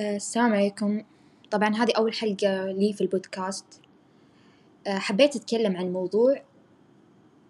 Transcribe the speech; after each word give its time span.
آه، 0.00 0.16
السلام 0.16 0.52
عليكم. 0.52 1.02
طبعا 1.50 1.68
هذه 1.68 1.92
أول 1.96 2.14
حلقة 2.14 2.66
لي 2.66 2.92
في 2.92 3.00
البودكاست. 3.00 3.64
آه، 4.86 4.98
حبيت 4.98 5.36
أتكلم 5.36 5.76
عن 5.76 5.92
موضوع 5.92 6.42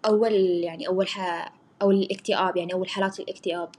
أول 0.05 0.33
يعني 0.63 0.87
أول 0.87 1.07
ح... 1.07 1.51
أو 1.81 1.91
الاكتئاب 1.91 2.57
يعني 2.57 2.73
أول 2.73 2.89
حالات 2.89 3.19
الاكتئاب 3.19 3.69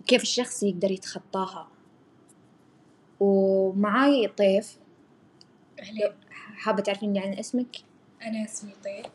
وكيف 0.00 0.22
الشخص 0.22 0.62
يقدر 0.62 0.90
يتخطاها. 0.90 1.68
ومعاي 3.20 4.28
طيف. 4.28 4.78
أهلين. 5.80 6.12
حابة 6.30 6.82
تعرفيني 6.82 7.18
عن 7.18 7.32
اسمك؟ 7.32 7.76
أنا 8.22 8.44
اسمي 8.44 8.72
طيف. 8.84 9.06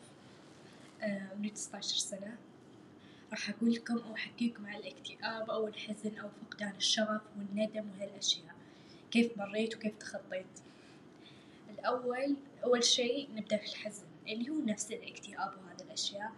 آه، 1.02 1.28
عمري 1.34 1.50
19 1.50 1.96
سنة. 1.96 2.36
راح 3.30 3.50
أقول 3.50 3.72
لكم 3.72 3.98
أو 3.98 4.14
أحكيكم 4.14 4.66
عن 4.66 4.74
الاكتئاب 4.74 5.50
أو 5.50 5.66
الحزن 5.68 6.18
أو 6.18 6.28
فقدان 6.28 6.72
الشغف 6.76 7.22
والندم 7.38 7.84
وهالأشياء. 7.98 8.55
كيف 9.16 9.38
مريت 9.38 9.76
وكيف 9.76 9.92
تخطيت. 10.00 10.46
الأول 11.78 12.36
أول 12.64 12.84
شيء 12.84 13.28
نبدأ 13.36 13.56
في 13.56 13.66
الحزن 13.66 14.02
اللي 14.28 14.48
هو 14.50 14.58
نفس 14.66 14.92
الاكتئاب 14.92 15.52
وهذه 15.64 15.86
الأشياء. 15.86 16.32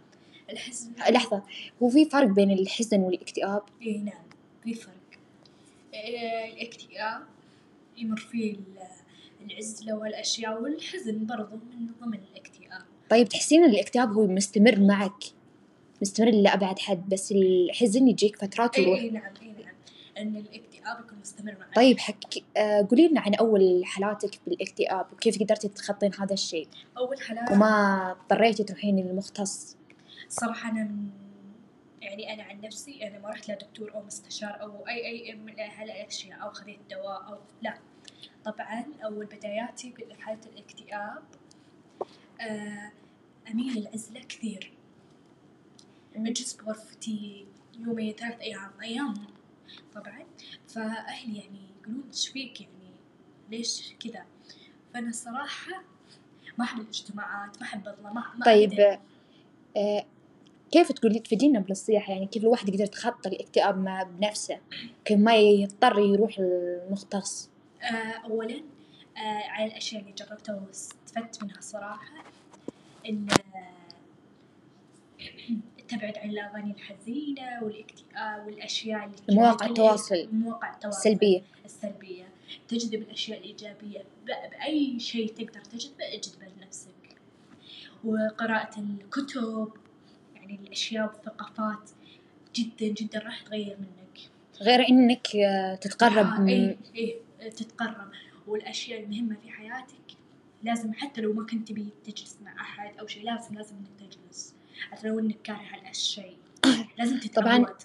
الحزن 0.51 0.93
لحظة. 1.11 1.43
هو 1.83 1.89
في 1.89 2.05
فرق 2.05 2.27
بين 2.29 2.51
الحزن 2.51 3.01
والاكتئاب؟ 3.01 3.63
إيه 3.83 3.99
نعم 3.99 4.23
في 4.65 4.75
فرق. 4.75 4.95
آه، 5.95 6.45
الاكتئاب 6.53 7.23
يمر 7.97 8.17
فيه 8.17 8.53
ال- 8.53 8.61
العزلة 9.51 9.95
والأشياء 9.97 10.63
والحزن 10.63 11.27
برضو 11.27 11.57
من 11.57 11.87
ضمن 12.01 12.19
الاكتئاب. 12.33 12.83
طيب 13.11 13.29
تحسين 13.29 13.65
الاكتئاب 13.65 14.13
هو 14.13 14.27
مستمر 14.27 14.81
معك 14.81 15.25
مستمر 16.03 16.31
لأبعد 16.31 16.79
حد 16.79 17.09
بس 17.09 17.33
الحزن 17.33 18.09
يجيك 18.09 18.37
فترات 18.37 18.77
اي 18.79 18.85
ويروح 18.87 19.01
اي 19.01 19.11
نعم 19.11 19.33
اي 19.43 19.65
نعم. 19.65 19.75
إن 20.19 20.37
الاكتئاب 20.88 21.06
يكون 21.06 21.19
مستمر 21.19 21.56
معك. 21.60 21.74
طيب 21.74 21.98
حك 21.98 22.45
آه، 22.56 22.87
قولي 22.91 23.09
لنا 23.09 23.20
عن 23.20 23.34
أول 23.34 23.83
حالاتك 23.84 24.41
بالاكتئاب 24.47 25.06
وكيف 25.12 25.42
قدرتي 25.42 25.69
تتخطين 25.69 26.14
هذا 26.14 26.34
الشيء؟ 26.34 26.69
أول 26.98 27.20
حالات؟ 27.20 27.53
وما 27.53 28.11
اضطريتي 28.11 28.64
تروحين 28.64 28.97
للمختص؟ 28.97 29.77
صراحة 30.28 30.70
أنا 30.70 30.84
من 30.84 31.11
يعني 32.03 32.34
أنا 32.34 32.42
عن 32.42 32.61
نفسي 32.61 33.06
أنا 33.06 33.19
ما 33.19 33.28
رحت 33.28 33.50
لدكتور 33.50 33.95
أو 33.95 34.03
مستشار 34.03 34.62
أو 34.62 34.89
أي 34.89 35.06
أي 35.06 35.34
من 35.34 35.61
هالاشياء 35.61 36.42
أو 36.42 36.50
خذيت 36.50 36.78
دواء 36.91 37.28
أو 37.28 37.39
لا. 37.62 37.78
طبعا 38.45 38.84
أول 39.05 39.27
بداياتي 39.27 39.91
بحالة 39.91 40.41
الاكتئاب 40.47 41.23
آه، 42.41 42.92
أميل 43.50 43.78
للعزلة 43.78 44.20
كثير. 44.20 44.73
أجلس 46.17 46.55
بغرفتي 46.55 47.47
يومين 47.78 48.12
ثلاث 48.12 48.41
أيام 48.41 48.70
أيام 48.83 49.14
طبعا. 49.94 50.24
فأهلي 50.69 51.38
يعني 51.38 51.61
يقولون 51.80 52.05
إيش 52.12 52.28
فيك 52.28 52.61
يعني؟ 52.61 52.92
ليش 53.50 53.94
كذا؟ 54.00 54.24
فأنا 54.94 55.08
الصراحة 55.08 55.83
ما 56.58 56.64
أحب 56.64 56.80
الاجتماعات 56.80 57.61
ما 57.61 57.66
أحب 57.66 57.89
أطلع 57.89 58.12
ما 58.12 58.24
ما 58.39 58.44
طيب. 58.44 58.98
آه، 59.77 60.05
كيف 60.70 60.92
تقولي 60.92 61.19
تفيدينا 61.19 61.61
بالنصيحة؟ 61.61 62.12
يعني 62.12 62.27
كيف 62.27 62.42
الواحد 62.42 62.69
يقدر 62.69 62.84
يتخطى 62.84 63.28
الاكتئاب 63.28 63.78
مع 63.78 64.02
بنفسه 64.02 64.61
كيف 65.05 65.19
ما 65.19 65.36
يضطر 65.36 65.98
يروح 65.98 66.39
للمختص 66.39 67.50
آه، 67.83 68.24
اولا 68.24 68.62
آه، 69.16 69.48
على 69.48 69.66
الأشياء 69.66 70.02
اللي 70.02 70.12
جربتها 70.12 70.62
واستفدت 70.66 71.44
منها 71.44 71.61
صراحة 71.61 72.24
إن 73.08 73.27
آه، 73.55 73.78
تبعد 75.89 76.19
عن 76.19 76.31
الأغاني 76.31 76.70
الحزينة 76.72 77.62
والاكتئاب 77.62 78.47
والأشياء 78.47 79.05
اللي 79.05 79.41
مواقع 79.41 79.67
التواصل. 79.67 80.28
مواقع 80.33 80.75
التواصل 80.75 80.98
السلبية 80.98 81.42
السلبية. 81.64 82.25
تجذب 82.69 83.03
الأشياء 83.03 83.39
الإيجابية 83.39 83.98
ب- 84.27 84.50
بأي 84.50 85.00
شيء 85.00 85.28
تقدر 85.33 85.61
تجذبه 85.61 86.05
اجذبه 86.14 86.47
لنفسك 86.56 86.89
وقراءة 88.05 88.79
الكتب 88.80 89.68
يعني 90.35 90.55
الأشياء 90.64 91.07
والثقافات 91.07 91.90
جدا 92.55 92.86
جدا 92.89 93.18
راح 93.18 93.40
تغير 93.42 93.77
منك. 93.80 94.18
غير 94.63 94.89
إنك 94.89 95.36
آه، 95.36 95.74
تتقرب 95.74 96.27
آه، 96.27 96.40
من 96.40 96.48
إيه 96.48 96.77
إيه 96.95 97.17
تتقرب. 97.57 98.08
والأشياء 98.46 99.01
المهمة 99.05 99.36
في 99.42 99.51
حياتك 99.51 100.18
لازم 100.63 100.92
حتى 100.92 101.20
لو 101.20 101.33
ما 101.33 101.46
كنت 101.46 101.68
تبي 101.68 101.89
تجلس 102.05 102.36
مع 102.45 102.61
أحد 102.61 102.96
أو 103.01 103.07
شيء 103.07 103.24
لازم 103.24 103.55
لازم 103.55 103.77
إنك 103.77 104.11
تجلس. 104.11 104.55
حتى 104.90 105.08
لو 105.08 105.18
إنك 105.18 105.36
كاره 105.45 105.58
هالشيء 105.98 106.36
لازم 106.98 107.20
طبعاً. 107.36 107.59
تتعود 107.59 107.77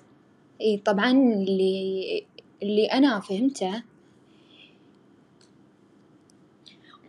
إي 0.62 0.78
طبعا 0.78 1.12
اللي 1.12 2.25
اللي 2.63 2.85
أنا 2.85 3.19
فهمته 3.19 3.84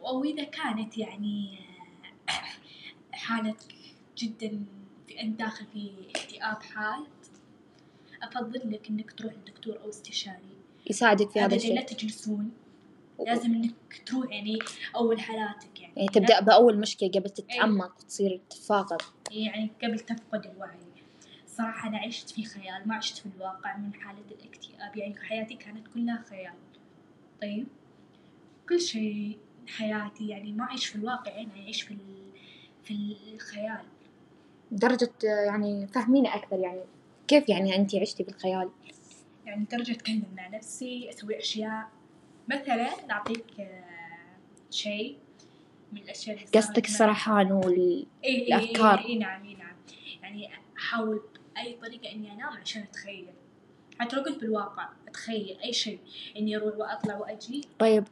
أو 0.06 0.24
إذا 0.24 0.44
كانت 0.44 0.98
يعني 0.98 1.58
حالتك 3.12 3.74
جدا 4.18 4.64
في 5.08 5.20
أنت 5.20 5.38
داخل 5.38 5.66
في 5.72 5.90
اكتئاب 6.16 6.62
حاد 6.62 7.06
أفضل 8.22 8.72
لك 8.72 8.88
إنك 8.90 9.12
تروح 9.12 9.32
لدكتور 9.34 9.80
أو 9.84 9.88
استشاري. 9.88 10.38
يساعدك 10.90 11.30
في 11.30 11.38
هذا 11.40 11.54
أبدا 11.56 11.68
لا 11.68 11.82
الشيء. 11.84 11.96
تجلسون. 11.98 12.50
لازم 13.26 13.54
إنك 13.54 14.02
تروح 14.06 14.30
يعني 14.30 14.58
أول 14.96 15.20
حالاتك 15.20 15.80
يعني. 15.80 15.92
يعني 15.96 16.08
تبدأ 16.08 16.40
بأول 16.40 16.78
مشكلة 16.78 17.08
قبل 17.08 17.30
تتعمق 17.30 17.96
وتصير 18.00 18.40
تفاقد. 18.50 19.02
يعني 19.30 19.70
قبل 19.82 20.00
تفقد 20.00 20.46
الوعي. 20.46 20.78
صراحة 21.56 21.88
أنا 21.88 21.98
عشت 21.98 22.30
في 22.30 22.44
خيال 22.44 22.82
ما 22.88 22.94
عشت 22.94 23.18
في 23.18 23.26
الواقع 23.36 23.76
من 23.76 23.94
حالة 23.94 24.22
الاكتئاب 24.30 24.96
يعني 24.96 25.14
حياتي 25.28 25.54
كانت 25.54 25.88
كلها 25.88 26.24
خيال. 26.30 26.54
طيب؟ 27.42 27.66
كل 28.68 28.80
شيء 28.80 29.38
حياتي 29.68 30.28
يعني 30.28 30.52
ما 30.52 30.64
أعيش 30.64 30.86
في 30.86 30.96
الواقع 30.96 31.32
يعني 31.32 31.62
أعيش 31.62 31.82
في 31.82 31.96
في 32.84 33.16
الخيال. 33.34 33.84
درجة 34.70 35.10
يعني 35.22 35.86
فهميني 35.86 36.34
أكثر 36.34 36.58
يعني 36.58 36.80
كيف 37.28 37.48
يعني 37.48 37.76
أنت 37.76 37.94
عشتي 37.94 38.22
بالخيال؟ 38.22 38.70
يعني 39.46 39.64
درجة 39.72 39.92
أتكلم 39.92 40.24
مع 40.36 40.48
نفسي 40.48 41.10
أسوي 41.10 41.38
أشياء. 41.38 41.88
مثلا 42.48 43.06
نعطيك 43.08 43.60
آه، 43.60 43.84
شيء 44.70 45.18
من 45.92 45.98
الأشياء 45.98 46.36
اللي 46.36 46.46
قصدك. 46.60 46.84
السرحان 46.86 47.52
وال 47.52 48.06
إيه 48.24 48.30
إيه 48.40 48.46
الأفكار. 48.46 48.98
إيه, 48.98 49.06
إيه 49.06 49.18
نعم 49.18 49.44
إيه 49.46 49.56
نعم. 49.56 49.76
يعني 50.22 50.50
أحاول 50.78 51.22
بأي 51.54 51.76
طريقة 51.82 52.12
إني 52.12 52.32
أنام 52.32 52.52
عشان 52.62 52.82
أتخيل. 52.82 53.26
حتى 53.98 54.16
لو 54.16 54.22
كنت 54.22 54.40
بالواقع 54.40 54.88
أتخيل 55.08 55.56
أي 55.64 55.72
شيء 55.72 55.98
إني 56.36 56.56
أروح 56.56 56.76
وأطلع 56.76 57.16
وأجي. 57.16 57.60
طيب. 57.78 58.04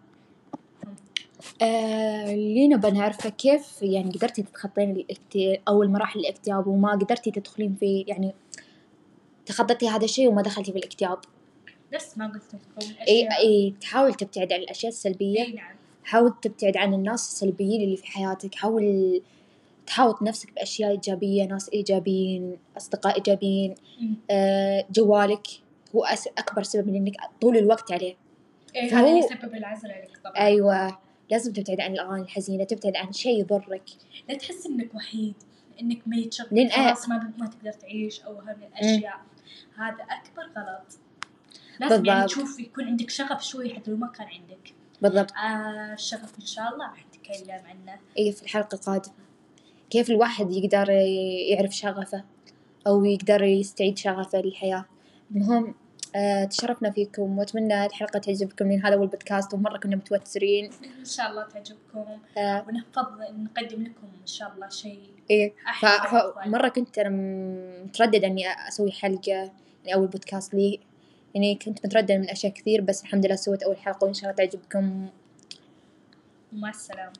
آه 1.62 2.34
اللي 2.34 2.69
نبى 2.69 2.91
نعرفه 2.91 3.31
كيف 3.31 3.82
يعني 3.82 4.10
قدرتي 4.10 4.42
تتخطين 4.42 4.91
الاكتئاب 4.91 5.60
أو 5.69 5.82
المراحل 5.82 6.20
الاكتئاب 6.20 6.66
وما 6.66 6.92
قدرتي 6.92 7.31
تدخلين 7.31 7.75
في 7.81 8.04
يعني 8.08 8.34
تخطيتي 9.47 9.88
هذا 9.88 10.04
الشيء 10.04 10.28
وما 10.28 10.42
دخلتي 10.42 10.72
بالاكتئاب 10.72 11.19
نفس 11.92 12.19
ما 12.19 12.26
قلت 12.26 12.42
لكم 12.54 12.94
إي 13.08 13.28
إي 13.38 13.75
تحاول 13.81 14.14
تبتعد 14.14 14.52
عن 14.52 14.60
الأشياء 14.60 14.92
السلبية. 14.92 15.42
إيه 15.42 15.54
نعم. 15.54 15.76
حاول 16.04 16.34
تبتعد 16.42 16.76
عن 16.76 16.94
الناس 16.94 17.28
السلبيين 17.28 17.82
اللي 17.82 17.97
في 17.97 18.06
حياتك. 18.06 18.54
حاول 18.54 19.22
تحاوط 19.87 20.22
نفسك 20.22 20.53
بأشياء 20.54 20.91
إيجابية 20.91 21.44
ناس 21.44 21.69
إيجابيين 21.69 22.59
أصدقاء 22.76 23.15
إيجابيين 23.16 23.75
أمم. 24.00 24.15
آه 24.31 24.87
جوالك 24.91 25.47
هو 25.97 26.04
أس 26.04 26.26
أكبر 26.38 26.62
سبب 26.62 26.88
إنك 26.88 27.15
طول 27.41 27.56
الوقت 27.56 27.93
عليه. 27.93 28.16
فهو- 28.75 28.98
هذا 28.98 29.09
اللي 29.09 29.19
يسبب 29.19 29.54
العزلة 29.54 29.91
لك 29.93 30.20
طبعا. 30.25 30.37
أيوه. 30.37 30.98
لازم 31.31 31.53
تبتعد 31.53 31.81
عن 31.81 31.93
الاغاني 31.93 32.22
الحزينة 32.22 32.65
تبتعد 32.65 32.97
عن 32.97 33.12
شيء 33.12 33.41
يضرك. 33.41 33.82
لا 34.28 34.34
تحس 34.34 34.66
إنك 34.66 34.94
وحيد 34.94 35.34
إنك 35.81 36.09
ميت 36.09 36.37
لين 36.53 36.69
خلاص 36.70 37.09
ما 37.09 37.32
ما 37.38 37.47
تقدر 37.47 37.72
تعيش 37.72 38.20
أو 38.22 38.38
هذه 38.41 38.69
الأشياء. 38.69 39.20
هذا 39.76 40.03
أكبر 40.10 40.43
غلط. 40.56 40.99
لازم 41.81 42.04
يعني 42.04 42.20
بالضبط. 42.20 42.31
تشوف 42.47 42.61
يكون 42.61 42.85
عندك 42.85 43.11
شغف 43.11 43.43
شوي 43.44 43.75
حتى 43.75 43.90
لو 43.90 43.96
ما 43.96 44.06
كان 44.06 44.26
عندك. 44.26 44.75
بالضبط. 45.02 45.32
آه 45.32 45.93
الشغف 45.94 46.35
إن 46.40 46.46
شاء 46.46 46.69
الله 46.75 46.87
راح 46.87 47.05
نتكلم 47.06 47.61
عنه. 47.67 47.99
اي 48.19 48.32
في 48.32 48.43
الحلقة 48.43 48.75
القادمة. 48.75 49.14
كيف 49.92 50.10
الواحد 50.10 50.52
يقدر 50.52 50.90
يعرف 51.50 51.72
شغفه 51.72 52.24
أو 52.86 53.04
يقدر 53.04 53.42
يستعيد 53.42 53.98
شغفه 53.98 54.40
للحياة. 54.40 54.84
المهم 55.30 55.74
آه 56.16 56.44
تشرفنا 56.44 56.90
فيكم 56.90 57.38
وأتمنى 57.38 57.86
الحلقة 57.86 58.18
تعجبكم 58.18 58.68
لأن 58.68 58.84
هذا 58.84 58.96
هو 58.96 59.02
البودكاست 59.02 59.54
ومرة 59.54 59.78
كنا 59.78 59.96
متوترين. 59.96 60.70
إن 60.98 61.04
شاء 61.04 61.30
الله 61.30 61.48
تعجبكم. 61.48 62.04
آه. 62.38 62.66
ونفضل 62.68 63.44
نقدم 63.44 63.82
لكم 63.82 64.06
إن 64.20 64.26
شاء 64.26 64.52
الله 64.54 64.68
شيء 64.68 65.00
إيه. 65.30 65.54
فمرة 66.44 66.68
كنت 66.68 66.98
أنا 66.98 67.08
مترددة 67.84 68.26
إني 68.26 68.44
أسوي 68.68 68.92
حلقة 68.92 69.32
يعني 69.32 69.94
أول 69.94 70.06
بودكاست 70.06 70.54
لي. 70.54 70.80
يعني 71.34 71.54
كنت 71.54 71.86
مترددة 71.86 72.18
من 72.18 72.30
أشياء 72.30 72.52
كثير 72.52 72.80
بس 72.80 73.02
الحمد 73.02 73.26
لله 73.26 73.36
سويت 73.36 73.62
أول 73.62 73.76
حلقة 73.76 74.04
وإن 74.04 74.14
شاء 74.14 74.30
الله 74.30 74.36
تعجبكم. 74.36 75.08
ومع 76.52 76.70
السلامة. 76.70 77.12